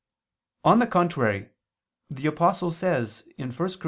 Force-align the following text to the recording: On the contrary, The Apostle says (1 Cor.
On 0.65 0.79
the 0.79 0.87
contrary, 0.87 1.49
The 2.09 2.25
Apostle 2.25 2.71
says 2.71 3.23
(1 3.37 3.53
Cor. 3.53 3.67